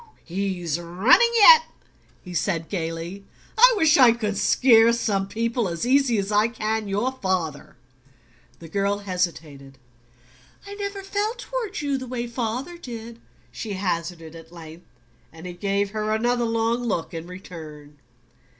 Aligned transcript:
"He's 0.23 0.79
running 0.79 1.31
yet!" 1.35 1.65
he 2.23 2.33
said 2.33 2.69
gaily. 2.69 3.23
"I 3.55 3.75
wish 3.77 3.97
I 3.97 4.13
could 4.13 4.35
scare 4.35 4.91
some 4.93 5.27
people 5.27 5.67
as 5.67 5.85
easy 5.85 6.17
as 6.17 6.31
I 6.31 6.47
can 6.47 6.87
your 6.87 7.11
father." 7.11 7.75
The 8.57 8.67
girl 8.67 8.97
hesitated. 8.97 9.77
"I 10.65 10.73
never 10.73 11.03
felt 11.03 11.37
toward 11.37 11.81
you 11.81 11.99
the 11.99 12.07
way 12.07 12.25
father 12.25 12.79
did," 12.79 13.21
she 13.51 13.73
hazarded 13.73 14.33
at 14.35 14.51
length; 14.51 14.87
and 15.31 15.45
he 15.45 15.53
gave 15.53 15.91
her 15.91 16.11
another 16.11 16.45
long 16.45 16.83
look 16.83 17.13
in 17.13 17.27
return. 17.27 17.99